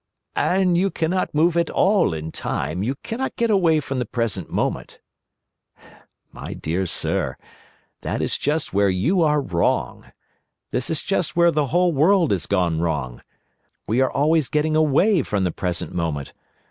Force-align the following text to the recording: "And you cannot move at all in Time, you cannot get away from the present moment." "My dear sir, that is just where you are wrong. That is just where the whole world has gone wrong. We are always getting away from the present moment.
"And 0.35 0.75
you 0.79 0.89
cannot 0.89 1.35
move 1.35 1.55
at 1.55 1.69
all 1.69 2.11
in 2.11 2.31
Time, 2.31 2.81
you 2.81 2.95
cannot 3.03 3.35
get 3.35 3.51
away 3.51 3.79
from 3.79 3.99
the 3.99 4.05
present 4.07 4.49
moment." 4.49 4.97
"My 6.31 6.55
dear 6.55 6.87
sir, 6.87 7.37
that 8.01 8.19
is 8.19 8.39
just 8.39 8.73
where 8.73 8.89
you 8.89 9.21
are 9.21 9.39
wrong. 9.39 10.11
That 10.71 10.89
is 10.89 11.03
just 11.03 11.35
where 11.35 11.51
the 11.51 11.67
whole 11.67 11.91
world 11.91 12.31
has 12.31 12.47
gone 12.47 12.81
wrong. 12.81 13.21
We 13.85 14.01
are 14.01 14.09
always 14.09 14.49
getting 14.49 14.75
away 14.75 15.21
from 15.21 15.43
the 15.43 15.51
present 15.51 15.93
moment. 15.93 16.33